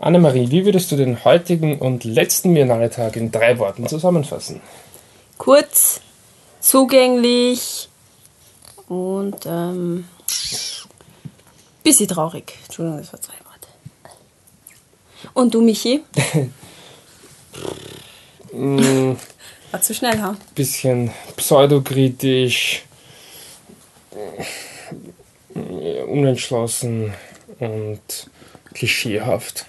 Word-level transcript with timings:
Annemarie, 0.00 0.50
wie 0.50 0.64
würdest 0.64 0.92
du 0.92 0.96
den 0.96 1.24
heutigen 1.24 1.78
und 1.78 2.04
letzten 2.04 2.54
Biennale-Tag 2.54 3.16
in 3.16 3.32
drei 3.32 3.58
Worten 3.58 3.88
zusammenfassen? 3.88 4.60
Kurz, 5.38 6.00
zugänglich 6.60 7.88
und 8.88 9.44
ähm, 9.46 10.04
bisschen 11.82 12.08
traurig. 12.08 12.54
Entschuldigung, 12.66 13.00
das 13.00 13.12
war 13.12 13.20
zwei 13.20 13.34
Worte. 13.44 13.68
Und 15.34 15.54
du, 15.54 15.60
Michi? 15.60 16.02
Mm, 18.50 19.12
War 19.72 19.82
zu 19.82 19.92
schnell, 19.94 20.18
ha? 20.22 20.34
bisschen 20.54 21.10
pseudokritisch, 21.36 22.82
äh, 25.54 26.02
unentschlossen 26.04 27.12
und 27.58 28.00
klischeehaft. 28.72 29.66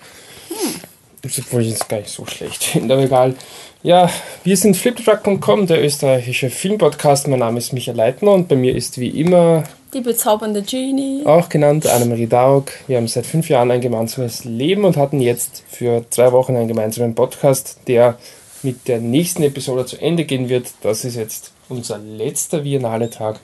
Obwohl 1.24 1.62
ich 1.64 1.74
es 1.74 1.88
gar 1.88 1.98
nicht 2.00 2.10
so 2.10 2.26
schlecht 2.26 2.76
aber 2.82 3.00
egal. 3.00 3.36
Ja, 3.84 4.10
wir 4.44 4.58
sind 4.58 4.76
fliptruck.com, 4.76 5.68
der 5.68 5.84
österreichische 5.84 6.50
Filmpodcast. 6.50 7.28
Mein 7.28 7.40
Name 7.40 7.60
ist 7.60 7.72
Michael 7.74 7.98
Leitner 7.98 8.32
und 8.32 8.48
bei 8.48 8.56
mir 8.56 8.76
ist 8.76 9.00
wie 9.00 9.10
immer 9.10 9.64
Die 9.94 10.02
bezaubernde 10.02 10.62
Genie. 10.62 11.24
auch 11.26 11.48
genannt 11.50 11.88
Annemarie 11.88 12.28
Daug. 12.28 12.72
Wir 12.88 12.98
haben 12.98 13.08
seit 13.08 13.26
fünf 13.26 13.50
Jahren 13.50 13.72
ein 13.72 13.82
gemeinsames 13.82 14.44
Leben 14.44 14.84
und 14.86 14.98
hatten 14.98 15.22
jetzt 15.22 15.64
für 15.70 16.06
zwei 16.10 16.32
Wochen 16.32 16.56
einen 16.56 16.68
gemeinsamen 16.68 17.16
Podcast, 17.16 17.80
der 17.88 18.18
mit 18.64 18.88
der 18.90 19.00
nächsten 19.00 19.44
Episode 19.44 19.86
zu 19.86 20.02
Ende 20.02 20.26
gehen 20.26 20.50
wird. 20.50 20.68
Das 20.82 21.06
ist 21.06 21.16
jetzt 21.16 21.54
unser 21.70 21.98
letzter 21.98 22.60
Biennale-Tag. 22.60 23.40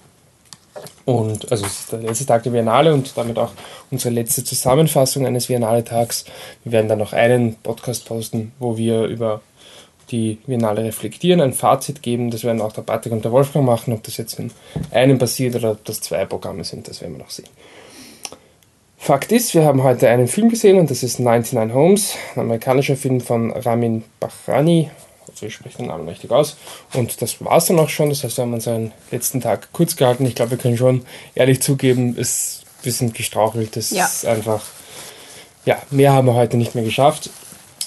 Und 1.06 1.52
also 1.52 1.66
es 1.66 1.80
ist 1.82 1.92
der 1.92 2.00
letzte 2.00 2.26
Tag 2.26 2.44
der 2.44 2.52
Biennale 2.52 2.94
und 2.94 3.16
damit 3.16 3.38
auch 3.38 3.52
unsere 3.92 4.14
letzte 4.14 4.44
Zusammenfassung 4.44 5.26
eines 5.26 5.48
Biennale-Tags. 5.48 6.26
Wir 6.64 6.72
werden 6.74 6.90
dann 6.90 7.00
noch 7.00 7.14
einen 7.14 7.55
Podcast 7.55 8.05
posten, 8.05 8.52
wo 8.60 8.76
wir 8.76 9.04
über 9.04 9.41
die 10.12 10.40
Biennale 10.46 10.84
reflektieren, 10.84 11.41
ein 11.41 11.54
Fazit 11.54 12.02
geben. 12.02 12.32
Das 12.32 12.44
werden 12.44 12.62
auch 12.62 12.74
der 12.74 12.82
Patrick 12.82 13.14
und 13.14 13.24
der 13.24 13.32
Wolfgang 13.32 13.66
machen. 13.66 13.94
Ob 13.94 14.04
das 14.04 14.18
jetzt 14.18 14.40
in 14.40 14.52
einem 14.91 15.18
passiert 15.18 15.55
oder 15.55 15.72
ob 15.72 15.86
das 15.86 16.02
zwei 16.02 16.26
Programme 16.26 16.64
sind, 16.64 16.88
das 16.88 17.02
werden 17.02 17.14
wir 17.14 17.24
noch 17.24 17.32
sehen. 17.32 17.48
Fakt 18.98 19.32
ist, 19.32 19.54
wir 19.54 19.64
haben 19.64 19.84
heute 19.84 20.10
einen 20.10 20.27
Film 20.27 20.49
gesehen 20.49 20.80
und 20.80 20.90
das 20.90 21.04
ist 21.04 21.20
99 21.20 21.76
Homes, 21.76 22.16
ein 22.34 22.42
amerikanischer 22.42 22.96
Film 22.96 23.21
von 23.21 23.52
Ramin 23.52 24.04
Bahrani. 24.20 24.90
Also 25.29 25.45
ich 25.45 25.54
spreche 25.54 25.77
den 25.77 25.87
Namen 25.87 26.07
richtig 26.07 26.31
aus. 26.31 26.55
Und 26.93 27.21
das 27.21 27.43
war 27.43 27.57
es 27.57 27.65
dann 27.65 27.79
auch 27.79 27.90
schon. 27.90 28.09
Das 28.09 28.23
heißt, 28.23 28.37
wir 28.37 28.43
haben 28.43 28.54
unseren 28.54 28.91
letzten 29.12 29.41
Tag 29.41 29.70
kurz 29.73 29.95
gehalten. 29.95 30.26
Ich 30.26 30.35
glaube, 30.35 30.51
wir 30.51 30.57
können 30.57 30.77
schon 30.77 31.05
ehrlich 31.35 31.62
zugeben, 31.62 32.15
es, 32.20 32.62
wir 32.84 32.91
sind 32.91 33.13
gestrauchelt. 33.13 33.76
Das 33.76 33.91
Ja. 33.91 34.05
ist 34.05 34.26
einfach, 34.26 34.63
ja, 35.65 35.77
mehr 35.90 36.13
haben 36.13 36.27
wir 36.27 36.35
heute 36.35 36.57
nicht 36.57 36.76
mehr 36.76 36.84
geschafft. 36.84 37.29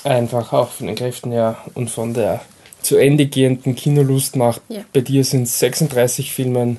Einfach 0.04 0.52
auch 0.52 0.70
von 0.70 0.86
den 0.86 0.96
Kräften 0.96 1.32
her 1.32 1.58
und 1.74 1.90
von 1.90 2.14
der 2.14 2.40
zu 2.82 2.96
Ende 2.96 3.26
gehenden 3.26 3.74
Kinolust 3.74 4.36
nach. 4.36 4.60
Ja. 4.68 4.82
Bei 4.92 5.00
dir 5.00 5.24
sind 5.24 5.42
es 5.42 5.58
36 5.58 6.32
Filmen 6.32 6.78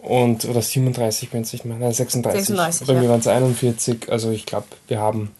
und 0.00 0.44
oder 0.44 0.62
37, 0.62 1.30
wenn 1.32 1.42
es 1.42 1.52
nicht 1.52 1.64
mehr, 1.64 1.76
nein, 1.76 1.92
36. 1.92 2.46
36, 2.46 2.86
Bei 2.86 2.94
mir 2.94 3.02
ja. 3.04 3.10
waren 3.10 3.20
es 3.20 3.26
41. 3.26 4.10
Also 4.10 4.30
ich 4.30 4.46
glaube, 4.46 4.66
wir 4.86 5.00
haben, 5.00 5.32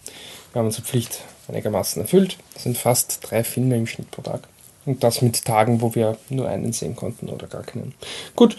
wir 0.53 0.59
haben 0.59 0.67
unsere 0.67 0.85
Pflicht 0.85 1.21
einigermaßen 1.49 2.03
erfüllt. 2.03 2.37
Das 2.55 2.65
sind 2.65 2.79
fast 2.79 3.19
drei 3.23 3.45
Filme 3.45 3.77
im 3.77 3.87
Schnitt 3.87 4.11
pro 4.11 4.23
Tag. 4.23 4.43
Und 4.87 5.05
das 5.05 5.21
mit 5.21 5.45
Tagen, 5.45 5.81
wo 5.83 5.95
wir 5.95 6.17
nur 6.31 6.49
einen 6.49 6.73
sehen 6.73 6.97
konnten 6.97 7.29
oder 7.29 7.47
gar 7.47 7.63
keinen. 7.63 7.95
Gut, 8.37 8.57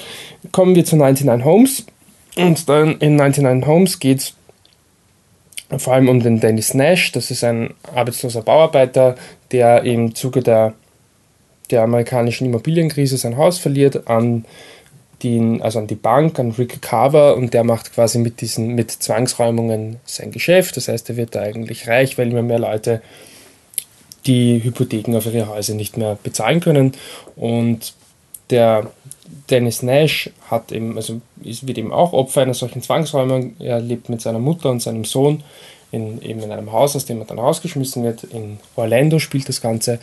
kommen 0.52 0.76
wir 0.76 0.86
zu 0.86 0.96
99 0.96 1.46
Homes. 1.46 1.86
Und 2.36 2.70
dann 2.70 3.00
in 3.00 3.16
99 3.16 3.68
Homes 3.68 4.00
geht 4.00 4.20
es 4.20 4.34
vor 5.78 5.94
allem 5.94 6.10
um 6.10 6.22
den 6.22 6.40
Dennis 6.40 6.74
Nash. 6.74 7.12
Das 7.12 7.32
ist 7.32 7.44
ein 7.44 7.74
arbeitsloser 7.94 8.42
Bauarbeiter, 8.42 9.16
der 9.52 9.84
im 9.84 10.16
Zuge 10.16 10.42
der, 10.42 10.74
der 11.72 11.84
amerikanischen 11.84 12.46
Immobilienkrise 12.46 13.18
sein 13.18 13.38
Haus 13.38 13.60
verliert 13.60 14.08
an 14.08 14.46
den, 15.24 15.62
also 15.62 15.80
an 15.80 15.88
die 15.88 15.96
Bank, 15.96 16.40
an 16.40 16.52
Rick 16.52 16.82
Carver 16.82 17.36
und 17.36 17.54
der 17.54 17.64
macht 17.64 17.94
quasi 17.94 18.20
mit 18.20 18.42
diesen, 18.42 18.76
mit 18.76 18.92
Zwangsräumungen 18.92 19.98
sein 20.06 20.32
Geschäft. 20.32 20.78
Das 20.78 20.88
heißt, 20.88 21.10
er 21.10 21.18
wird 21.18 21.36
da 21.36 21.42
eigentlich 21.42 21.88
reich, 21.88 22.18
weil 22.18 22.32
immer 22.32 22.42
mehr 22.42 22.60
Leute 22.60 23.02
die 24.26 24.64
Hypotheken 24.64 25.16
auf 25.16 25.26
ihre 25.26 25.48
Häuser 25.48 25.74
nicht 25.74 25.98
mehr 25.98 26.18
bezahlen 26.22 26.60
können. 26.60 26.94
Und 27.36 27.94
der 28.50 28.92
Dennis 29.50 29.84
Nash 29.84 30.30
hat 30.50 30.72
eben, 30.72 30.96
also 30.98 31.22
ist, 31.44 31.68
wird 31.68 31.78
eben 31.78 31.92
auch 31.92 32.14
Opfer 32.14 32.42
einer 32.42 32.54
solchen 32.54 32.82
Zwangsräumung. 32.82 33.56
Er 33.60 33.80
lebt 33.80 34.10
mit 34.10 34.22
seiner 34.22 34.40
Mutter 34.40 34.70
und 34.70 34.82
seinem 34.82 35.06
Sohn 35.06 35.44
in, 35.92 36.22
eben 36.22 36.42
in 36.42 36.52
einem 36.52 36.72
Haus, 36.72 36.96
aus 36.96 37.06
dem 37.06 37.20
er 37.20 37.26
dann 37.26 37.40
rausgeschmissen 37.40 38.04
wird. 38.04 38.24
In 38.26 38.60
Orlando 38.76 39.20
spielt 39.20 39.50
das 39.50 39.62
Ganze 39.62 40.00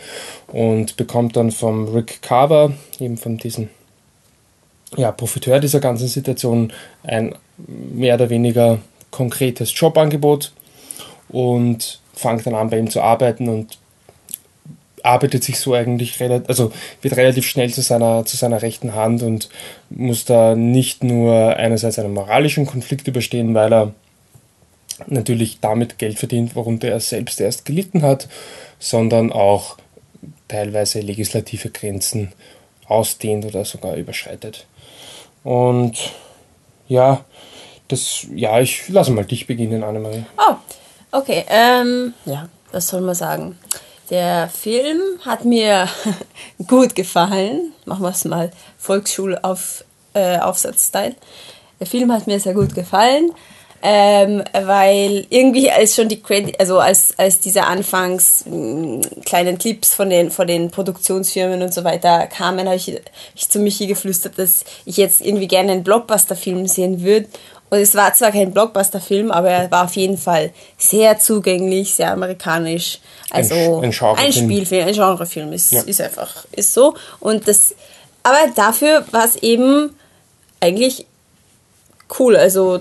und 0.49 0.97
bekommt 0.97 1.37
dann 1.37 1.51
vom 1.51 1.89
Rick 1.89 2.23
Carver, 2.23 2.73
eben 2.99 3.17
von 3.17 3.37
diesem 3.37 3.69
ja, 4.97 5.11
Profiteur 5.11 5.61
dieser 5.61 5.81
ganzen 5.81 6.09
Situation, 6.09 6.73
ein 7.03 7.35
mehr 7.57 8.15
oder 8.15 8.31
weniger 8.31 8.79
konkretes 9.11 9.79
Jobangebot 9.79 10.53
und 11.29 12.01
fängt 12.15 12.47
dann 12.47 12.55
an, 12.55 12.71
bei 12.71 12.79
ihm 12.79 12.91
zu 12.91 13.01
arbeiten 13.01 13.49
und 13.49 13.79
arbeitet 15.03 15.45
sich 15.45 15.59
so 15.59 15.75
eigentlich 15.75 16.19
relativ, 16.21 16.49
also 16.49 16.73
wird 17.01 17.17
relativ 17.17 17.47
schnell 17.47 17.73
zu 17.73 17.81
seiner, 17.81 18.25
zu 18.25 18.37
seiner 18.37 18.63
rechten 18.63 18.95
Hand 18.95 19.23
und 19.23 19.49
muss 19.89 20.25
da 20.25 20.55
nicht 20.55 21.05
nur 21.05 21.57
einerseits 21.57 21.99
einen 21.99 22.13
moralischen 22.13 22.67
Konflikt 22.67 23.07
überstehen, 23.09 23.55
weil 23.55 23.73
er 23.73 23.95
natürlich 25.07 25.61
damit 25.61 25.99
Geld 25.99 26.19
verdient, 26.19 26.57
worunter 26.57 26.89
er 26.89 27.01
selbst 27.01 27.41
erst 27.41 27.65
gelitten 27.65 28.03
hat, 28.03 28.29
sondern 28.79 29.33
auch 29.33 29.77
teilweise 30.49 31.01
legislative 31.01 31.71
Grenzen 31.71 32.33
ausdehnt 32.87 33.45
oder 33.45 33.65
sogar 33.65 33.97
überschreitet. 33.97 34.67
Und 35.47 36.11
ja, 36.89 37.25
das, 37.87 38.27
ja, 38.35 38.59
ich 38.59 38.89
lasse 38.89 39.13
mal 39.13 39.25
dich 39.25 39.47
beginnen, 39.47 39.85
Annemarie. 39.85 40.25
Oh, 40.37 40.57
okay. 41.13 41.45
Ähm, 41.49 42.15
ja, 42.25 42.49
was 42.73 42.89
soll 42.89 43.03
man 43.03 43.15
sagen? 43.15 43.57
Der 44.11 44.49
Film 44.49 45.01
hat 45.25 45.45
mir 45.45 45.89
gut 46.67 46.97
gefallen. 46.97 47.73
Machen 47.85 48.03
wir 48.03 48.09
es 48.09 48.25
mal 48.25 48.51
Volksschulauf, 48.77 49.85
äh. 50.15 50.41
Der 51.79 51.87
Film 51.87 52.11
hat 52.11 52.27
mir 52.27 52.41
sehr 52.41 52.55
gut 52.55 52.75
gefallen, 52.75 53.31
ähm, 53.83 54.43
weil 54.53 55.27
irgendwie 55.31 55.71
als 55.71 55.95
schon 55.95 56.09
die 56.09 56.21
Credit, 56.23 56.59
also 56.59 56.79
als, 56.79 57.15
als 57.19 57.41
diese 57.41 57.65
anfangs 57.65 58.45
mh, 58.47 59.03
kleinen 59.25 59.59
Clips 59.59 59.95
von 59.95 60.11
den, 60.11 60.31
von 60.31 60.47
den 60.47 60.71
Produktionsfirmen 60.71 61.63
und 61.63 61.73
so 61.75 61.85
weiter 61.85 62.27
kamen, 62.27 62.67
habe 62.67 62.77
ich, 62.77 62.93
ich 63.35 63.49
zu 63.49 63.59
Michi 63.59 63.87
geflüstert, 63.87 64.39
dass 64.39 64.65
ich 64.85 64.97
jetzt 64.97 65.21
irgendwie 65.21 65.47
gerne 65.49 65.73
einen 65.73 65.85
Blockbuster-Film 65.85 66.67
sehen 66.67 67.03
würde. 67.03 67.29
Und 67.69 67.79
es 67.79 67.95
war 67.97 68.15
zwar 68.15 68.31
kein 68.31 68.53
Blockbuster-Film, 68.53 69.31
aber 69.33 69.51
er 69.51 69.71
war 69.73 69.85
auf 69.85 69.97
jeden 69.97 70.19
Fall 70.19 70.53
sehr 70.79 71.19
zugänglich, 71.19 71.95
sehr 71.95 72.13
amerikanisch. 72.13 73.01
Also 73.31 73.55
Ein- 73.83 73.93
ein 73.93 74.17
ein 74.19 74.33
Spielfilm, 74.33 74.87
ein 74.87 74.95
Genrefilm 74.95 75.53
ist, 75.53 75.73
Ja. 75.73 75.83
ist 75.83 76.01
einfach, 76.01 76.45
ist 76.53 76.73
so. 76.75 76.95
Und 77.19 77.49
das, 77.49 77.75
aber 78.23 78.39
dafür 78.55 79.05
war 79.11 79.25
es 79.25 79.35
eben 79.37 79.91
eigentlich 80.61 81.07
cool. 82.21 82.37
Also 82.37 82.81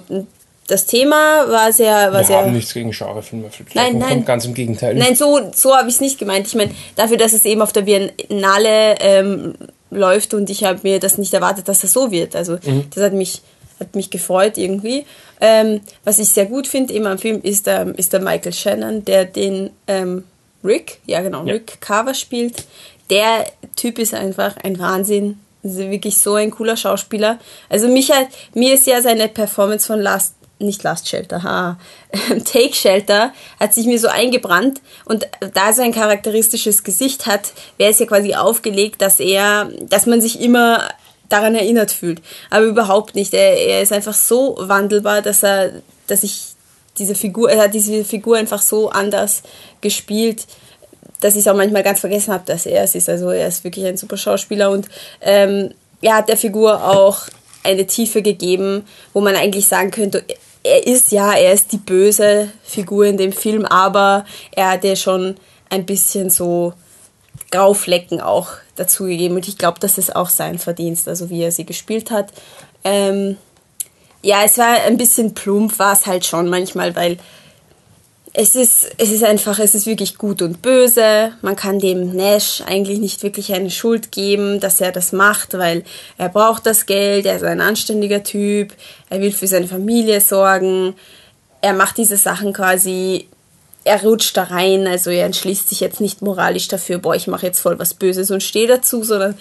das 0.68 0.86
Thema 0.86 1.46
war 1.50 1.72
sehr, 1.72 2.12
war 2.12 2.20
Wir 2.20 2.24
sehr. 2.26 2.38
haben 2.38 2.54
nichts 2.54 2.74
gegen 2.74 2.92
Genrefilme. 2.92 3.50
Nein, 3.74 3.98
nein. 4.00 4.26
Ganz 4.26 4.46
im 4.46 4.54
Gegenteil. 4.54 4.96
Nein, 4.96 5.16
so, 5.16 5.52
so 5.54 5.76
habe 5.76 5.88
ich 5.90 5.96
es 5.96 6.02
nicht 6.02 6.18
gemeint. 6.18 6.48
Ich 6.48 6.56
meine, 6.56 6.72
dafür, 6.96 7.18
dass 7.18 7.34
es 7.34 7.46
eben 7.46 7.62
auf 7.62 7.72
der 7.74 7.82
Biennale 7.82 8.96
ähm, 9.00 9.54
läuft 9.92 10.34
und 10.34 10.50
ich 10.50 10.64
habe 10.64 10.80
mir 10.84 11.00
das 11.00 11.18
nicht 11.18 11.34
erwartet, 11.34 11.68
dass 11.68 11.84
es 11.84 11.94
so 11.94 12.12
wird. 12.12 12.36
Also 12.36 12.58
das 12.94 13.04
hat 13.04 13.14
mich, 13.14 13.42
hat 13.80 13.96
mich 13.96 14.10
gefreut 14.10 14.58
irgendwie. 14.58 15.06
Ähm, 15.42 15.82
was 16.04 16.20
ich 16.20 16.30
sehr 16.30 16.46
gut 16.46 16.68
finde 16.68 16.94
eben 16.94 17.06
am 17.08 17.18
Film 17.18 17.42
ist 17.42 17.68
der, 17.68 17.88
ist 17.98 18.14
der 18.14 18.22
Michael 18.22 18.54
Shannon, 18.54 19.06
der 19.06 19.26
den 19.26 19.70
ähm, 19.88 20.24
Rick, 20.64 21.00
ja 21.06 21.22
genau, 21.22 21.46
Ja. 21.46 21.54
Rick 21.54 21.80
Carver 21.82 22.14
spielt. 22.14 22.66
Der 23.10 23.46
Typ 23.76 24.00
ist 24.00 24.14
einfach 24.14 24.58
ein 24.64 24.80
Wahnsinn. 24.80 25.40
Also 25.64 25.80
wirklich 25.90 26.18
so 26.18 26.36
ein 26.36 26.52
cooler 26.52 26.78
Schauspieler. 26.78 27.40
Also 27.70 27.88
mich 27.88 28.12
hat, 28.12 28.28
mir 28.54 28.74
ist 28.74 28.88
ja 28.88 29.02
seine 29.02 29.28
Performance 29.28 29.86
von 29.88 30.00
Last, 30.00 30.34
nicht 30.60 30.84
Last 30.84 31.08
Shelter, 31.08 31.44
ha, 31.44 31.78
Take 32.46 32.74
Shelter 32.74 33.34
hat 33.60 33.74
sich 33.74 33.86
mir 33.86 34.00
so 34.00 34.08
eingebrannt 34.08 34.82
und 35.06 35.28
da 35.54 35.70
er 35.70 35.84
ein 35.84 35.94
charakteristisches 35.94 36.84
Gesicht 36.84 37.26
hat, 37.26 37.54
wäre 37.78 37.92
es 37.92 38.00
ja 38.00 38.06
quasi 38.06 38.36
aufgelegt, 38.36 39.02
dass 39.02 39.20
er, 39.20 39.70
dass 39.82 40.06
man 40.06 40.22
sich 40.22 40.40
immer 40.40 40.88
daran 41.30 41.56
erinnert 41.56 41.92
fühlt. 41.92 42.22
Aber 42.50 42.66
überhaupt 42.66 43.16
nicht. 43.16 43.34
Er, 43.34 43.58
er 43.58 43.82
ist 43.82 43.92
einfach 43.92 44.14
so 44.14 44.56
wandelbar, 44.60 45.22
dass 45.22 45.44
er, 45.44 45.82
dass 46.08 46.24
ich 46.24 46.48
diese 46.98 47.16
Figur, 47.16 47.50
er 47.52 47.64
hat 47.64 47.74
diese 47.74 48.06
Figur 48.06 48.38
einfach 48.38 48.62
so 48.62 48.90
anders 48.90 49.44
gespielt, 49.82 50.46
dass 51.20 51.36
ich 51.36 51.50
auch 51.50 51.56
manchmal 51.56 51.84
ganz 51.84 52.00
vergessen 52.00 52.34
habe, 52.34 52.46
dass 52.46 52.66
er 52.66 52.84
es 52.84 52.96
ist. 52.96 53.10
Also 53.10 53.30
er 53.30 53.48
ist 53.48 53.64
wirklich 53.64 53.86
ein 53.86 53.98
super 53.98 54.18
Schauspieler 54.18 54.72
und 54.72 54.88
ähm, 55.22 55.74
er 56.02 56.16
hat 56.16 56.30
der 56.30 56.38
Figur 56.38 56.84
auch 56.84 57.22
eine 57.66 57.86
Tiefe 57.88 58.22
gegeben, 58.22 58.86
wo 59.14 59.22
man 59.22 59.36
eigentlich 59.36 59.68
sagen 59.68 59.92
könnte, 59.92 60.24
er 60.64 60.88
ist 60.88 61.12
ja, 61.12 61.34
er 61.34 61.54
ist 61.54 61.72
die 61.72 61.78
böse 61.78 62.52
Figur 62.64 63.06
in 63.06 63.18
dem 63.18 63.32
Film, 63.32 63.66
aber 63.66 64.26
er 64.52 64.72
hat 64.72 64.84
ja 64.84 64.96
schon 64.96 65.36
ein 65.70 65.86
bisschen 65.86 66.30
so 66.30 66.74
Grauflecken 67.52 68.20
auch 68.22 68.50
dazugegeben 68.76 69.38
und 69.38 69.48
ich 69.48 69.58
glaube, 69.58 69.80
das 69.80 69.98
ist 69.98 70.16
auch 70.16 70.30
sein 70.30 70.58
Verdienst, 70.58 71.08
also 71.08 71.30
wie 71.30 71.44
er 71.44 71.52
sie 71.52 71.66
gespielt 71.66 72.12
hat. 72.12 72.32
Ähm, 72.84 73.38
ja, 74.22 74.44
es 74.44 74.58
war 74.58 74.82
ein 74.86 74.98
bisschen 74.98 75.34
plump, 75.34 75.78
war 75.78 75.94
es 75.94 76.08
halt 76.08 76.26
schon 76.26 76.50
manchmal, 76.50 76.96
weil 76.96 77.18
es 78.38 78.56
ist, 78.56 78.92
es 78.98 79.12
ist 79.12 79.24
einfach, 79.24 79.60
es 79.60 79.76
ist 79.76 79.86
wirklich 79.86 80.18
gut 80.18 80.42
und 80.42 80.62
böse. 80.62 81.32
Man 81.42 81.56
kann 81.56 81.80
dem 81.80 82.14
Nash 82.14 82.62
eigentlich 82.66 83.00
nicht 83.00 83.24
wirklich 83.24 83.54
eine 83.54 83.72
Schuld 83.72 84.12
geben, 84.12 84.60
dass 84.60 84.82
er 84.82 84.92
das 84.92 85.14
macht, 85.14 85.54
weil 85.54 85.84
er 86.18 86.28
braucht 86.28 86.66
das 86.66 86.86
Geld, 86.86 87.26
er 87.26 87.38
ist 87.38 87.44
ein 87.44 87.62
anständiger 87.62 88.24
Typ, 88.24 88.74
er 89.10 89.22
will 89.22 89.32
für 89.32 89.48
seine 89.48 89.68
Familie 89.68 90.20
sorgen, 90.20 90.96
er 91.62 91.74
macht 91.74 91.98
diese 91.98 92.18
Sachen 92.18 92.52
quasi, 92.52 93.30
er 93.86 94.04
rutscht 94.04 94.36
da 94.36 94.44
rein, 94.44 94.86
also 94.86 95.12
er 95.12 95.26
entschließt 95.28 95.70
sich 95.70 95.80
jetzt 95.80 96.02
nicht 96.02 96.22
moralisch 96.22 96.68
dafür, 96.68 96.98
boah, 96.98 97.16
ich 97.16 97.28
mache 97.28 97.46
jetzt 97.46 97.62
voll 97.62 97.80
was 97.80 97.94
Böses 97.94 98.32
und 98.32 98.44
stehe 98.44 98.68
dazu, 98.68 99.02
sondern 99.04 99.38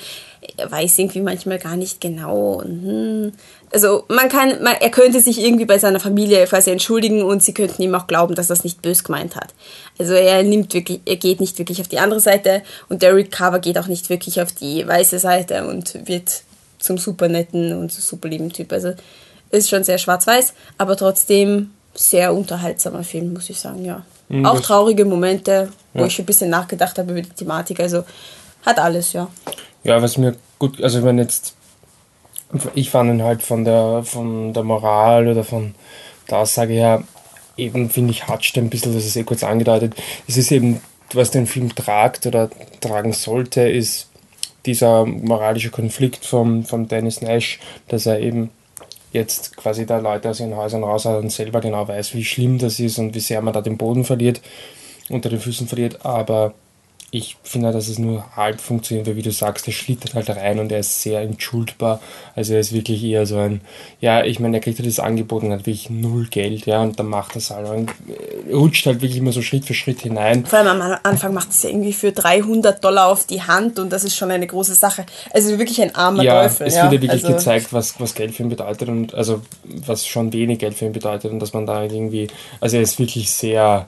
er 0.56 0.70
weiß 0.70 0.98
irgendwie 0.98 1.20
manchmal 1.20 1.58
gar 1.58 1.76
nicht 1.76 2.00
genau. 2.00 2.62
Hm, 2.62 3.32
also 3.74 4.04
man 4.08 4.28
kann, 4.28 4.62
man, 4.62 4.76
er 4.80 4.90
könnte 4.90 5.20
sich 5.20 5.38
irgendwie 5.38 5.64
bei 5.64 5.78
seiner 5.78 6.00
Familie 6.00 6.46
quasi 6.46 6.70
entschuldigen 6.70 7.22
und 7.22 7.42
sie 7.42 7.52
könnten 7.52 7.82
ihm 7.82 7.94
auch 7.94 8.06
glauben, 8.06 8.34
dass 8.34 8.48
er 8.48 8.54
es 8.54 8.64
nicht 8.64 8.80
bös 8.80 9.04
gemeint 9.04 9.36
hat. 9.36 9.52
Also 9.98 10.14
er 10.14 10.42
nimmt 10.44 10.72
wirklich, 10.72 11.00
er 11.04 11.16
geht 11.16 11.40
nicht 11.40 11.58
wirklich 11.58 11.80
auf 11.80 11.88
die 11.88 11.98
andere 11.98 12.20
Seite 12.20 12.62
und 12.88 13.02
Derek 13.02 13.32
Carver 13.32 13.58
geht 13.58 13.76
auch 13.76 13.88
nicht 13.88 14.08
wirklich 14.08 14.40
auf 14.40 14.52
die 14.52 14.86
weiße 14.86 15.18
Seite 15.18 15.66
und 15.66 16.06
wird 16.08 16.42
zum 16.78 16.98
super 16.98 17.28
netten 17.28 17.76
und 17.76 17.92
super 17.92 18.28
lieben 18.28 18.52
Typ. 18.52 18.72
Also 18.72 18.94
ist 19.50 19.68
schon 19.68 19.84
sehr 19.84 19.98
schwarz-weiß, 19.98 20.54
aber 20.78 20.96
trotzdem 20.96 21.70
sehr 21.94 22.34
unterhaltsamer 22.34 23.04
Film, 23.04 23.32
muss 23.32 23.50
ich 23.50 23.60
sagen, 23.60 23.84
ja. 23.84 24.04
Mhm, 24.28 24.46
auch 24.46 24.60
traurige 24.60 25.04
Momente, 25.04 25.68
wo 25.92 26.00
ja. 26.00 26.06
ich 26.06 26.18
ein 26.18 26.26
bisschen 26.26 26.50
nachgedacht 26.50 26.98
habe 26.98 27.12
über 27.12 27.22
die 27.22 27.30
Thematik. 27.30 27.80
Also 27.80 28.04
hat 28.64 28.78
alles, 28.78 29.12
ja. 29.12 29.28
Ja, 29.82 30.00
was 30.00 30.16
mir 30.16 30.34
gut, 30.58 30.82
also 30.82 31.02
wenn 31.04 31.18
jetzt, 31.18 31.54
ich 32.74 32.90
fand 32.90 33.10
ihn 33.10 33.22
halt 33.22 33.42
von 33.42 33.64
der, 33.64 34.02
von 34.04 34.52
der 34.52 34.62
Moral 34.62 35.28
oder 35.28 35.44
von 35.44 35.74
der 36.30 36.38
Aussage 36.38 36.72
her, 36.72 37.04
eben 37.56 37.90
finde 37.90 38.12
ich, 38.12 38.26
hatscht 38.26 38.56
ein 38.58 38.70
bisschen, 38.70 38.94
das 38.94 39.04
ist 39.04 39.16
eh 39.16 39.24
kurz 39.24 39.42
angedeutet. 39.44 39.94
Es 40.26 40.36
ist 40.36 40.52
eben, 40.52 40.80
was 41.12 41.30
den 41.30 41.46
Film 41.46 41.74
tragt 41.74 42.26
oder 42.26 42.50
tragen 42.80 43.12
sollte, 43.12 43.62
ist 43.62 44.08
dieser 44.66 45.04
moralische 45.04 45.70
Konflikt 45.70 46.24
vom, 46.24 46.64
vom 46.64 46.88
Dennis 46.88 47.20
Nash, 47.20 47.60
dass 47.88 48.06
er 48.06 48.20
eben 48.20 48.50
jetzt 49.12 49.56
quasi 49.56 49.86
da 49.86 49.98
Leute 49.98 50.30
aus 50.30 50.40
ihren 50.40 50.56
Häusern 50.56 50.82
raus 50.82 51.04
hat 51.04 51.22
und 51.22 51.30
selber 51.30 51.60
genau 51.60 51.86
weiß, 51.86 52.14
wie 52.14 52.24
schlimm 52.24 52.58
das 52.58 52.80
ist 52.80 52.98
und 52.98 53.14
wie 53.14 53.20
sehr 53.20 53.40
man 53.42 53.54
da 53.54 53.60
den 53.60 53.78
Boden 53.78 54.04
verliert, 54.04 54.40
unter 55.08 55.28
den 55.28 55.38
Füßen 55.38 55.68
verliert, 55.68 56.04
aber 56.04 56.54
ich 57.10 57.36
finde, 57.44 57.70
dass 57.70 57.88
es 57.88 57.98
nur 57.98 58.24
halb 58.34 58.60
funktioniert, 58.60 59.06
weil 59.06 59.14
wie 59.14 59.22
du 59.22 59.30
sagst, 59.30 59.68
er 59.68 59.72
schlittert 59.72 60.14
halt 60.14 60.30
rein 60.30 60.58
und 60.58 60.72
er 60.72 60.80
ist 60.80 61.00
sehr 61.00 61.20
entschuldbar. 61.20 62.00
Also 62.34 62.54
er 62.54 62.60
ist 62.60 62.72
wirklich 62.72 63.04
eher 63.04 63.24
so 63.24 63.38
ein, 63.38 63.60
ja, 64.00 64.24
ich 64.24 64.40
meine, 64.40 64.56
er 64.56 64.60
kriegt 64.60 64.78
halt 64.78 64.88
das 64.88 64.98
Angebot 64.98 65.44
und 65.44 65.52
hat 65.52 65.60
wirklich 65.60 65.90
null 65.90 66.26
Geld, 66.26 66.66
ja, 66.66 66.82
und 66.82 66.98
dann 66.98 67.06
macht 67.06 67.36
es 67.36 67.50
halt. 67.50 67.68
Und 67.68 67.92
rutscht 68.52 68.86
halt 68.86 69.00
wirklich 69.00 69.18
immer 69.18 69.30
so 69.30 69.42
Schritt 69.42 69.64
für 69.64 69.74
Schritt 69.74 70.00
hinein. 70.00 70.44
Vor 70.44 70.58
allem 70.58 70.80
am 70.80 70.98
Anfang 71.04 71.32
macht 71.32 71.50
es 71.50 71.62
ja 71.62 71.70
irgendwie 71.70 71.92
für 71.92 72.10
300 72.10 72.82
Dollar 72.82 73.06
auf 73.06 73.26
die 73.26 73.42
Hand 73.42 73.78
und 73.78 73.90
das 73.90 74.02
ist 74.02 74.16
schon 74.16 74.32
eine 74.32 74.46
große 74.46 74.74
Sache. 74.74 75.06
Also 75.32 75.56
wirklich 75.58 75.80
ein 75.80 75.94
armer 75.94 76.24
ja, 76.24 76.42
Teufel. 76.42 76.66
Es 76.66 76.74
wird 76.74 76.84
ja 76.84 76.90
wirklich 76.90 77.10
also 77.12 77.28
gezeigt, 77.28 77.72
was, 77.72 78.00
was 78.00 78.14
Geld 78.14 78.34
für 78.34 78.42
ihn 78.42 78.48
bedeutet 78.48 78.88
und 78.88 79.14
also 79.14 79.40
was 79.64 80.04
schon 80.06 80.32
wenig 80.32 80.58
Geld 80.58 80.74
für 80.74 80.86
ihn 80.86 80.92
bedeutet 80.92 81.30
und 81.30 81.38
dass 81.38 81.52
man 81.52 81.64
da 81.64 81.84
irgendwie, 81.84 82.26
also 82.60 82.76
er 82.76 82.82
ist 82.82 82.98
wirklich 82.98 83.30
sehr 83.30 83.86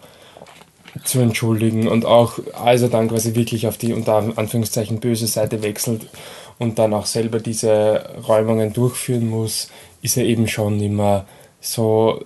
zu 1.04 1.20
entschuldigen 1.20 1.88
und 1.88 2.04
auch 2.04 2.38
als 2.52 2.82
er 2.82 2.88
dann 2.88 3.08
quasi 3.08 3.34
wirklich 3.34 3.66
auf 3.66 3.76
die 3.76 3.92
unter 3.92 4.16
Anführungszeichen 4.36 5.00
böse 5.00 5.26
Seite 5.26 5.62
wechselt 5.62 6.06
und 6.58 6.78
dann 6.78 6.94
auch 6.94 7.06
selber 7.06 7.40
diese 7.40 8.10
Räumungen 8.26 8.72
durchführen 8.72 9.28
muss, 9.28 9.70
ist 10.02 10.16
er 10.16 10.24
eben 10.24 10.48
schon 10.48 10.80
immer 10.80 11.26
so 11.60 12.22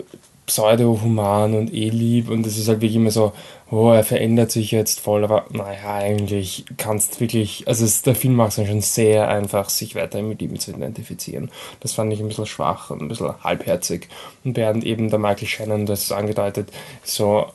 pseudo-human 0.46 1.55
und 1.55 1.72
eh 1.72 1.88
lieb 1.88 2.28
und 2.28 2.46
es 2.46 2.58
ist 2.58 2.69
halt 2.69 2.81
wirklich 2.81 2.96
immer 2.96 3.12
so, 3.12 3.32
oh, 3.70 3.93
er 3.93 4.02
verändert 4.02 4.50
sich 4.50 4.72
jetzt 4.72 5.00
voll, 5.00 5.22
aber 5.22 5.46
naja, 5.50 5.94
eigentlich 5.94 6.64
kannst 6.76 7.20
wirklich, 7.20 7.69
also 7.69 7.84
es, 7.84 8.02
der 8.02 8.17
Film 8.17 8.34
macht 8.34 8.58
es 8.58 8.67
schon 8.67 8.81
sehr 8.81 9.28
einfach, 9.28 9.70
sich 9.70 9.94
weiter 9.94 10.20
mit 10.22 10.43
ihm 10.43 10.58
zu 10.58 10.72
identifizieren. 10.72 11.50
Das 11.78 11.93
fand 11.93 12.12
ich 12.12 12.20
ein 12.20 12.26
bisschen 12.26 12.46
schwach 12.46 12.90
und 12.90 13.00
ein 13.00 13.08
bisschen 13.08 13.43
halbherzig. 13.44 14.08
Und 14.44 14.56
während 14.56 14.84
eben 14.84 15.08
der 15.08 15.20
Michael 15.20 15.46
Shannon 15.46 15.87
das 15.87 16.11
angedeutet, 16.11 16.70
so 17.05 17.46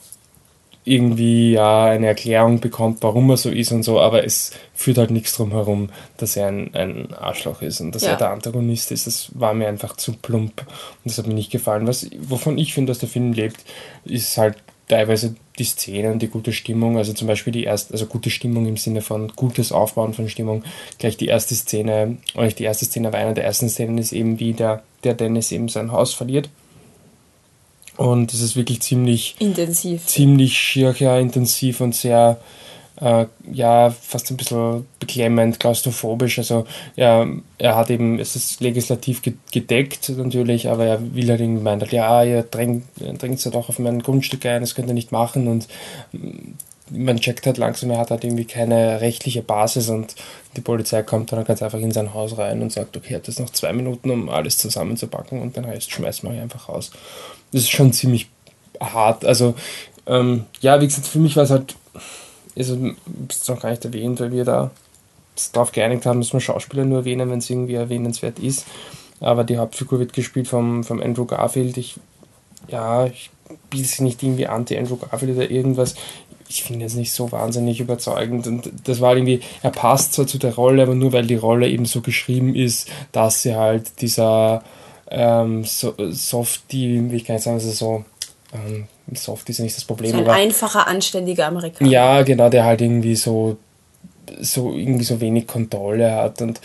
irgendwie 0.85 1.53
ja 1.53 1.85
eine 1.85 2.05
Erklärung 2.05 2.59
bekommt, 2.59 3.01
warum 3.01 3.29
er 3.31 3.37
so 3.37 3.49
ist 3.49 3.71
und 3.71 3.81
so, 3.81 3.99
aber 3.99 4.23
es 4.23 4.51
führt 4.75 4.99
halt 4.99 5.09
nichts 5.09 5.35
drum 5.35 5.51
herum, 5.51 5.89
dass 6.17 6.37
er 6.37 6.47
ein, 6.47 6.73
ein 6.75 7.13
Arschloch 7.13 7.63
ist 7.63 7.81
und 7.81 7.93
dass 7.93 8.03
ja. 8.03 8.11
er 8.11 8.17
der 8.17 8.29
Antagonist 8.29 8.91
ist. 8.91 9.07
Das 9.07 9.29
war 9.33 9.55
mir 9.55 9.67
einfach 9.67 9.97
zu 9.97 10.13
plump 10.13 10.61
und 10.61 10.67
das 11.05 11.17
hat 11.17 11.25
mir 11.25 11.33
nicht 11.33 11.51
gefallen. 11.51 11.87
Was, 11.87 12.07
wovon 12.19 12.59
ich 12.59 12.75
finde, 12.75 12.91
dass 12.91 12.99
der 12.99 13.09
Film 13.09 13.33
lebt, 13.33 13.65
ist 14.05 14.37
halt 14.37 14.57
teilweise 14.87 15.35
die 15.57 15.63
Szenen, 15.63 16.19
die 16.19 16.27
gute 16.27 16.53
Stimmung, 16.53 16.97
also 16.97 17.13
zum 17.13 17.27
Beispiel 17.27 17.51
die 17.51 17.63
erste, 17.63 17.93
also 17.93 18.05
gute 18.05 18.29
Stimmung 18.29 18.67
im 18.67 18.77
Sinne 18.77 19.01
von 19.01 19.29
gutes 19.29 19.71
Aufbauen 19.71 20.13
von 20.13 20.29
Stimmung. 20.29 20.63
Gleich 20.99 21.17
die 21.17 21.27
erste 21.27 21.55
Szene, 21.55 22.17
oder 22.35 22.45
nicht 22.45 22.59
die 22.59 22.63
erste 22.63 22.85
Szene, 22.85 23.07
aber 23.07 23.17
eine 23.17 23.33
der 23.33 23.45
ersten 23.45 23.69
Szenen 23.69 23.97
ist 23.97 24.13
eben 24.13 24.39
wie 24.39 24.53
der, 24.53 24.83
der 25.03 25.15
Dennis 25.15 25.51
eben 25.51 25.67
sein 25.67 25.91
Haus 25.91 26.13
verliert 26.13 26.49
und 27.97 28.33
es 28.33 28.41
ist 28.41 28.55
wirklich 28.55 28.81
ziemlich 28.81 29.35
intensiv. 29.39 30.05
Ziemlich 30.05 30.57
schier, 30.57 30.95
ja, 30.97 31.17
intensiv 31.17 31.81
und 31.81 31.95
sehr, 31.95 32.37
äh, 33.01 33.25
ja, 33.51 33.89
fast 33.89 34.31
ein 34.31 34.37
bisschen 34.37 34.85
beklemmend, 34.99 35.59
klaustrophobisch. 35.59 36.37
Also 36.39 36.65
ja, 36.95 37.27
er 37.57 37.75
hat 37.75 37.89
eben, 37.89 38.19
es 38.19 38.35
ist 38.35 38.61
legislativ 38.61 39.21
gedeckt 39.51 40.09
natürlich, 40.09 40.69
aber 40.69 40.85
er 40.85 41.15
will 41.15 41.29
halt 41.29 41.41
irgendwie 41.41 41.63
meinen, 41.63 41.87
ja, 41.89 42.23
ihr 42.23 42.43
drängt, 42.43 42.85
drängt 43.17 43.43
ja 43.43 43.51
doch 43.51 43.69
auf 43.69 43.79
mein 43.79 44.01
Grundstück 44.01 44.45
ein, 44.45 44.61
das 44.61 44.75
könnt 44.75 44.87
ihr 44.87 44.93
nicht 44.93 45.11
machen 45.11 45.47
und 45.47 45.67
man 46.91 47.19
checkt 47.19 47.45
halt 47.45 47.57
langsam, 47.57 47.91
er 47.91 47.97
hat 47.97 48.11
halt 48.11 48.23
irgendwie 48.23 48.45
keine 48.45 49.01
rechtliche 49.01 49.41
Basis 49.41 49.89
und 49.89 50.15
die 50.55 50.61
Polizei 50.61 51.01
kommt 51.03 51.31
dann 51.31 51.43
ganz 51.43 51.61
einfach 51.61 51.79
in 51.79 51.91
sein 51.91 52.13
Haus 52.13 52.37
rein 52.37 52.61
und 52.61 52.71
sagt, 52.71 52.95
okay, 52.95 53.15
hat 53.15 53.27
jetzt 53.27 53.39
noch 53.39 53.49
zwei 53.49 53.73
Minuten, 53.73 54.11
um 54.11 54.29
alles 54.29 54.57
zusammenzupacken 54.57 55.41
und 55.41 55.57
dann 55.57 55.65
heißt, 55.65 55.91
schmeißen 55.91 56.31
wir 56.31 56.41
einfach 56.41 56.69
raus. 56.69 56.91
Das 57.51 57.63
ist 57.63 57.71
schon 57.71 57.91
ziemlich 57.91 58.29
hart. 58.79 59.25
Also, 59.25 59.55
ähm, 60.05 60.45
ja, 60.61 60.79
wie 60.79 60.87
gesagt, 60.87 61.07
für 61.07 61.19
mich 61.19 61.35
war 61.35 61.43
es 61.43 61.51
halt, 61.51 61.75
also, 62.55 62.77
ist 63.27 63.49
noch 63.49 63.59
gar 63.59 63.71
nicht 63.71 63.85
erwähnt, 63.85 64.19
weil 64.19 64.31
wir 64.31 64.45
da 64.45 64.71
darauf 65.51 65.71
geeinigt 65.71 66.05
haben, 66.05 66.21
dass 66.21 66.33
wir 66.33 66.39
Schauspieler 66.39 66.85
nur 66.85 66.99
erwähnen, 66.99 67.29
wenn 67.29 67.39
es 67.39 67.49
irgendwie 67.49 67.73
erwähnenswert 67.73 68.39
ist. 68.39 68.65
Aber 69.19 69.43
die 69.43 69.57
Hauptfigur 69.57 69.99
wird 69.99 70.13
gespielt 70.13 70.47
vom, 70.47 70.83
vom 70.83 71.01
Andrew 71.01 71.25
Garfield. 71.25 71.77
Ich, 71.77 71.95
ja, 72.67 73.05
ich 73.05 73.31
bin 73.69 73.81
nicht 73.99 74.23
irgendwie 74.23 74.47
anti-Andrew 74.47 74.97
Garfield 74.97 75.37
oder 75.37 75.49
irgendwas 75.51 75.95
ich 76.47 76.63
finde 76.63 76.85
es 76.85 76.95
nicht 76.95 77.13
so 77.13 77.31
wahnsinnig 77.31 77.79
überzeugend. 77.79 78.47
Und 78.47 78.71
das 78.85 79.01
war 79.01 79.15
irgendwie, 79.15 79.41
er 79.61 79.71
passt 79.71 80.13
zwar 80.13 80.27
zu 80.27 80.37
der 80.37 80.55
Rolle, 80.55 80.83
aber 80.83 80.95
nur 80.95 81.13
weil 81.13 81.25
die 81.25 81.35
Rolle 81.35 81.67
eben 81.69 81.85
so 81.85 82.01
geschrieben 82.01 82.55
ist, 82.55 82.89
dass 83.11 83.41
sie 83.41 83.55
halt 83.55 84.01
dieser 84.01 84.63
ähm, 85.09 85.63
so, 85.63 85.93
Softie, 86.11 87.11
wie 87.11 87.21
kann 87.21 87.37
ich 87.37 87.43
sagen, 87.43 87.55
also 87.55 87.71
so, 87.71 88.05
ähm, 88.53 88.87
Soft 89.13 89.49
ist 89.49 89.59
ja 89.59 89.63
nicht 89.63 89.77
das 89.77 89.83
Problem. 89.83 90.11
So 90.11 90.17
ein 90.17 90.23
aber, 90.23 90.33
einfacher, 90.33 90.87
anständiger 90.87 91.47
Amerikaner. 91.47 91.89
Ja, 91.89 92.23
genau, 92.23 92.49
der 92.49 92.65
halt 92.65 92.81
irgendwie 92.81 93.15
so, 93.15 93.57
so 94.39 94.73
irgendwie 94.73 95.03
so 95.03 95.21
wenig 95.21 95.45
Kontrolle 95.45 96.11
hat. 96.11 96.41
Und 96.41 96.59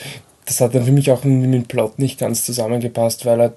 das 0.47 0.61
hat 0.61 0.75
dann 0.75 0.85
für 0.85 0.93
mich 0.93 1.11
auch 1.11 1.23
mit 1.25 1.53
dem 1.53 1.65
Plot 1.65 1.99
nicht 1.99 2.19
ganz 2.19 2.45
zusammengepasst, 2.45 3.27
weil 3.27 3.41
er 3.41 3.53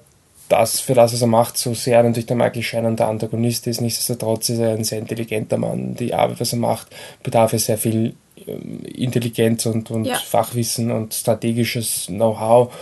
das, 0.48 0.80
für 0.80 0.94
das, 0.94 1.12
was 1.12 1.20
er 1.20 1.26
macht, 1.26 1.56
so 1.56 1.74
sehr 1.74 2.02
natürlich 2.02 2.26
der 2.26 2.36
Michael 2.36 2.62
Shannon 2.62 2.96
der 2.96 3.08
Antagonist 3.08 3.66
ist. 3.66 3.80
Nichtsdestotrotz 3.80 4.48
ist 4.50 4.58
er 4.58 4.72
ein 4.72 4.84
sehr 4.84 4.98
intelligenter 4.98 5.56
Mann. 5.56 5.94
Die 5.94 6.14
Arbeit, 6.14 6.40
was 6.40 6.52
er 6.52 6.58
macht, 6.58 6.88
bedarf 7.22 7.52
ja 7.52 7.58
sehr 7.58 7.78
viel 7.78 8.14
ähm, 8.46 8.80
Intelligenz 8.84 9.66
und, 9.66 9.90
und 9.90 10.04
ja. 10.04 10.16
Fachwissen 10.16 10.90
und 10.90 11.14
strategisches 11.14 12.06
Know-how. 12.06 12.72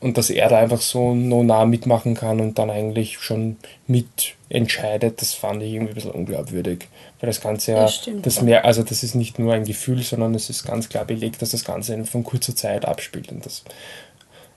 Und 0.00 0.18
dass 0.18 0.28
er 0.28 0.50
da 0.50 0.58
einfach 0.58 0.82
so 0.82 1.14
no 1.14 1.42
nah 1.42 1.64
mitmachen 1.64 2.14
kann 2.14 2.40
und 2.40 2.58
dann 2.58 2.68
eigentlich 2.68 3.20
schon 3.20 3.56
mitentscheidet, 3.86 5.22
das 5.22 5.32
fand 5.32 5.62
ich 5.62 5.72
irgendwie 5.72 5.92
ein 5.92 5.94
bisschen 5.94 6.10
unglaubwürdig. 6.10 6.88
Weil 7.20 7.28
das 7.28 7.40
Ganze 7.40 7.72
ja, 7.72 7.82
das, 7.84 8.10
das 8.20 8.42
mehr, 8.42 8.66
also 8.66 8.82
das 8.82 9.02
ist 9.02 9.14
nicht 9.14 9.38
nur 9.38 9.54
ein 9.54 9.64
Gefühl, 9.64 10.02
sondern 10.02 10.34
es 10.34 10.50
ist 10.50 10.66
ganz 10.66 10.90
klar 10.90 11.06
belegt, 11.06 11.40
dass 11.40 11.52
das 11.52 11.64
Ganze 11.64 12.04
von 12.04 12.22
kurzer 12.22 12.54
Zeit 12.54 12.84
abspielt. 12.84 13.32
Und 13.32 13.46
das 13.46 13.64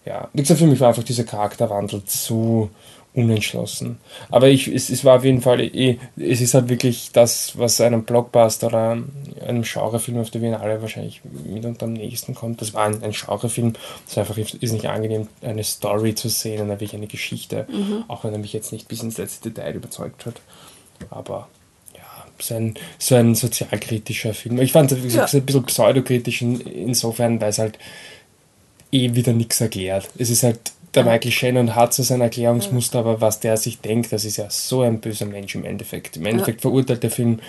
ja, 0.07 0.29
wie 0.33 0.41
gesagt, 0.41 0.59
für 0.59 0.67
mich 0.67 0.79
war 0.79 0.89
einfach 0.89 1.03
dieser 1.03 1.25
Charakterwandel 1.25 2.03
zu 2.05 2.69
unentschlossen. 3.13 3.97
Aber 4.29 4.47
ich, 4.47 4.67
es, 4.67 4.89
es 4.89 5.03
war 5.03 5.17
auf 5.17 5.25
jeden 5.25 5.41
Fall, 5.41 5.59
eh, 5.59 5.97
es 6.17 6.39
ist 6.39 6.53
halt 6.53 6.69
wirklich 6.69 7.09
das, 7.11 7.57
was 7.57 7.81
einem 7.81 8.03
Blockbuster 8.03 8.67
oder 8.67 8.97
einem 9.45 9.63
Genrefilm 9.63 10.19
auf 10.19 10.29
der 10.29 10.39
Biennale 10.39 10.81
wahrscheinlich 10.81 11.21
mitunter 11.45 11.87
am 11.87 11.93
nächsten 11.93 12.35
kommt. 12.35 12.61
Das 12.61 12.73
war 12.73 12.85
ein, 12.85 13.03
ein 13.03 13.11
Genrefilm. 13.11 13.73
Es 14.05 14.11
ist 14.11 14.17
einfach 14.19 14.37
ist 14.37 14.61
nicht 14.61 14.87
angenehm, 14.87 15.27
eine 15.41 15.63
Story 15.63 16.13
zu 16.15 16.29
sehen 16.29 16.61
und 16.61 16.69
wirklich 16.69 16.93
eine 16.93 17.07
Geschichte, 17.07 17.65
mhm. 17.69 18.03
auch 18.07 18.23
wenn 18.23 18.33
er 18.33 18.39
mich 18.39 18.53
jetzt 18.53 18.71
nicht 18.71 18.87
bis 18.87 19.01
ins 19.01 19.17
letzte 19.17 19.49
Detail 19.49 19.75
überzeugt 19.75 20.25
hat. 20.25 20.35
Aber 21.09 21.47
ja, 21.95 22.25
so 22.39 22.53
ein, 22.53 22.75
so 22.99 23.15
ein 23.15 23.33
sozialkritischer 23.33 24.35
Film. 24.35 24.61
Ich 24.61 24.71
fand 24.71 24.91
es 24.91 25.13
ja. 25.15 25.25
ein 25.25 25.41
bisschen 25.43 25.65
pseudokritisch 25.65 26.43
insofern, 26.43 27.41
weil 27.41 27.49
es 27.49 27.57
halt 27.57 27.79
eh 28.91 29.15
wieder 29.15 29.33
nichts 29.33 29.61
erklärt. 29.61 30.09
Es 30.17 30.29
ist 30.29 30.43
halt 30.43 30.59
der 30.97 31.03
Michael 31.03 31.31
Shannon 31.31 31.75
hat 31.75 31.93
so 31.93 32.01
sein 32.01 32.21
Erklärungsmuster, 32.21 32.99
aber 32.99 33.21
was 33.21 33.39
der 33.39 33.57
sich 33.57 33.79
denkt, 33.81 34.11
das 34.11 34.25
ist 34.25 34.37
ja 34.37 34.49
so 34.49 34.81
ein 34.81 34.99
böser 34.99 35.25
Mensch 35.25 35.53
im 35.53 35.63
Endeffekt. 35.63 36.17
Im 36.17 36.25
Endeffekt 36.25 36.61
verurteilt 36.61 37.03
der 37.03 37.11
Film 37.11 37.39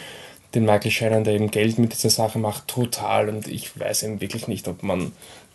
den 0.55 0.65
Michael 0.65 0.91
Shannon, 0.91 1.25
der 1.25 1.35
eben 1.35 1.51
Geld 1.51 1.79
mit 1.79 1.93
dieser 1.93 2.11
Sache 2.11 2.39
macht, 2.39 2.69
total. 2.69 3.29
Und 3.29 3.49
ich 3.49 3.79
weiß 3.79 4.03
eben 4.03 4.21
wirklich 4.21 4.49
nicht, 4.49 4.69
ob 4.69 4.83
man 4.83 5.13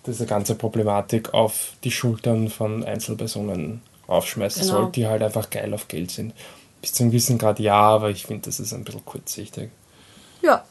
diese 0.08 0.25
ganze 0.25 0.56
Problematik 0.56 1.34
auf 1.34 1.74
die 1.84 1.92
Schultern 1.92 2.50
von 2.50 2.84
Einzelpersonen 2.84 3.82
aufschmeißen 4.08 4.63
genau. 4.63 4.74
soll, 4.74 4.92
die 4.92 5.08
halt 5.08 5.22
einfach 5.22 5.50
geil 5.50 5.74
auf 5.74 5.88
Geld 5.88 6.12
sind. 6.12 6.34
Bis 6.82 6.94
zu 6.94 7.04
einem 7.04 7.12
gewissen 7.12 7.38
Grad 7.38 7.60
ja, 7.60 7.80
aber 7.80 8.10
ich 8.10 8.25
finde, 8.25 8.46
das 8.46 8.60
ist 8.60 8.74
ein 8.74 8.84
bisschen 8.84 9.06
kurzsichtig. 9.06 9.70
Ja, 10.42 10.66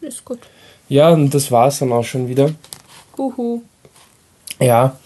ist 0.00 0.24
gut. 0.24 0.40
Ja, 0.88 1.10
und 1.10 1.34
das 1.34 1.50
war 1.50 1.68
es 1.68 1.80
dann 1.80 1.92
auch 1.92 2.04
schon 2.04 2.28
wieder. 2.28 2.52
Uhu. 3.18 3.62
Ja, 4.58 4.96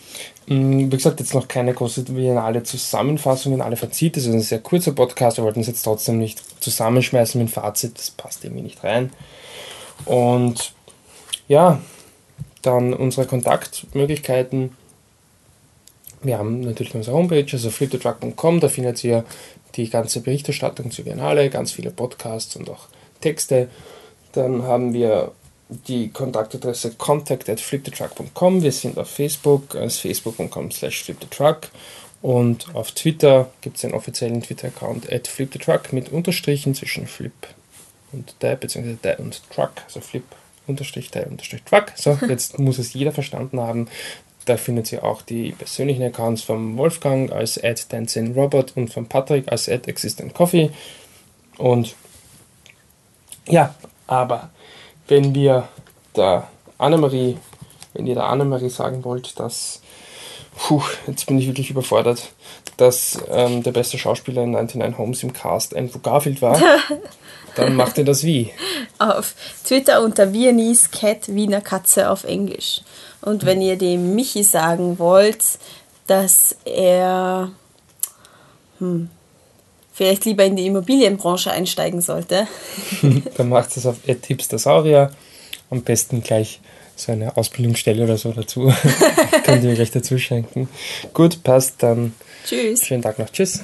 Mm, 0.51 0.91
wie 0.91 0.97
gesagt, 0.97 1.21
jetzt 1.21 1.33
noch 1.33 1.47
keine 1.47 1.73
große 1.73 2.03
Biennale 2.03 2.65
Zusammenfassung 2.65 3.55
in 3.55 3.61
alle 3.61 3.77
Fazit. 3.77 4.17
Das 4.17 4.25
ist 4.25 4.33
ein 4.35 4.41
sehr 4.41 4.59
kurzer 4.59 4.93
Podcast. 4.93 5.37
Wir 5.37 5.45
wollten 5.45 5.61
es 5.61 5.69
jetzt 5.69 5.83
trotzdem 5.83 6.19
nicht 6.19 6.43
zusammenschmeißen 6.61 7.41
mit 7.41 7.51
Fazit. 7.51 7.97
Das 7.97 8.11
passt 8.11 8.45
irgendwie 8.45 8.63
nicht 8.63 8.83
rein. 8.83 9.13
Und 10.07 10.73
ja, 11.47 11.81
dann 12.63 12.93
unsere 12.93 13.27
Kontaktmöglichkeiten. 13.27 14.77
Wir 16.23 16.39
haben 16.39 16.63
natürlich 16.63 16.97
unsere 16.97 17.17
Homepage, 17.17 17.47
also 17.53 17.71
flipthetruck.com. 17.71 18.59
Da 18.59 18.69
findet 18.69 19.05
ihr 19.05 19.25
die 19.77 19.89
ganze 19.89 20.21
Berichterstattung 20.21 20.91
zur 20.91 21.05
Biennale, 21.05 21.49
ganz 21.49 21.71
viele 21.71 21.93
Podcasts 21.93 22.57
und 22.57 22.69
auch 22.69 22.89
Texte. 23.21 23.69
Dann 24.33 24.65
haben 24.65 24.95
wir 24.95 25.31
die 25.89 26.11
Kontaktadresse 26.11 26.93
contact 26.93 27.49
at 27.49 27.61
flipthetruck.com. 27.61 28.63
Wir 28.63 28.73
sind 28.73 28.99
auf 28.99 29.09
Facebook 29.09 29.75
als 29.75 29.99
facebook.com 29.99 30.71
slash 30.71 31.05
flipthetruck 31.05 31.69
und 32.23 32.75
auf 32.75 32.93
Twitter 32.93 33.51
gibt 33.61 33.79
es 33.79 33.85
einen 33.85 33.95
offiziellen 33.95 34.43
Twitter-Account 34.43 35.11
at 35.13 35.29
flipthetruck 35.29 35.93
mit 35.93 36.11
Unterstrichen 36.13 36.75
zwischen 36.75 37.07
flip 37.07 37.33
und 38.13 38.35
die 38.43 38.57
bzw. 38.57 38.97
die 39.03 39.23
und 39.23 39.43
truck, 39.51 39.73
also 39.87 40.01
flip 40.01 40.25
unterstrich 40.67 41.11
die 41.11 41.21
unterstrich 41.21 41.63
truck. 41.63 41.93
So, 41.97 42.19
jetzt 42.29 42.59
muss 42.59 42.79
es 42.79 42.93
jeder 42.93 43.13
verstanden 43.13 43.61
haben. 43.61 43.89
Da 44.47 44.57
findet 44.57 44.91
ihr 44.91 45.05
auch 45.05 45.23
die 45.23 45.53
persönlichen 45.53 46.03
Accounts 46.03 46.43
vom 46.43 46.77
Wolfgang 46.77 47.31
als 47.31 47.63
at 47.63 47.87
Robot 48.35 48.77
und 48.77 48.93
von 48.93 49.07
Patrick 49.07 49.51
als 49.51 49.69
at 49.69 49.87
existent 49.87 50.35
coffee. 50.35 50.71
Und 51.59 51.95
ja, 53.47 53.75
aber 54.07 54.51
wenn 55.11 55.35
wir 55.35 55.69
der 56.17 56.49
Annemarie, 56.79 57.37
wenn 57.93 58.07
ihr 58.07 58.15
der 58.15 58.25
Annemarie 58.25 58.71
sagen 58.71 59.05
wollt, 59.05 59.39
dass, 59.39 59.83
puh, 60.57 60.83
jetzt 61.07 61.27
bin 61.27 61.39
ich 61.39 61.47
wirklich 61.47 61.71
überfordert, 61.71 62.31
dass 62.77 63.19
ähm, 63.29 63.63
der 63.63 63.73
beste 63.73 63.99
Schauspieler 63.99 64.45
in 64.45 64.53
99 64.53 64.99
Homes 64.99 65.23
im 65.23 65.33
Cast 65.33 65.77
Andrew 65.77 65.99
Garfield 65.99 66.41
war, 66.41 66.59
dann 67.57 67.75
macht 67.77 67.99
ihr 67.99 68.05
das 68.05 68.25
wie? 68.25 68.51
Auf 68.99 69.35
Twitter 69.65 70.03
unter 70.03 70.33
Viennese 70.33 70.89
Cat, 70.91 71.29
Wiener 71.29 71.61
Katze 71.61 72.09
auf 72.09 72.25
Englisch. 72.25 72.83
Und 73.21 73.45
wenn 73.45 73.61
ihr 73.61 73.77
dem 73.77 74.15
Michi 74.15 74.45
sagen 74.45 74.99
wollt, 74.99 75.45
dass 76.07 76.57
er 76.65 77.51
hm, 78.79 79.11
vielleicht 80.01 80.25
lieber 80.25 80.47
in 80.47 80.57
die 80.57 80.65
Immobilienbranche 80.65 81.51
einsteigen 81.51 82.01
sollte. 82.01 82.49
Dann 83.37 83.51
macht 83.51 83.77
es 83.77 83.85
auf 83.85 83.99
Tipstersaurier. 84.23 85.11
Am 85.69 85.83
besten 85.83 86.23
gleich 86.23 86.61
so 86.97 87.13
eine 87.13 87.37
Ausbildungsstelle 87.37 88.05
oder 88.05 88.17
so 88.17 88.33
dazu. 88.33 88.73
Könnt 89.45 89.63
ihr 89.63 89.69
mir 89.69 89.75
gleich 89.75 89.91
dazu 89.91 90.17
schenken. 90.17 90.71
Gut, 91.13 91.43
passt 91.43 91.83
dann. 91.83 92.15
Tschüss. 92.47 92.87
Schönen 92.87 93.03
Tag 93.03 93.19
noch. 93.19 93.29
Tschüss. 93.29 93.63